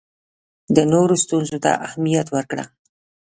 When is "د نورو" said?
0.75-1.15